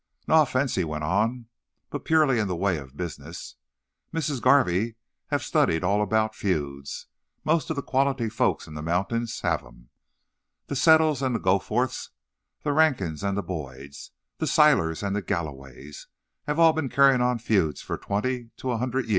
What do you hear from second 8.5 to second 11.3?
in the mountains hev 'em. The Settles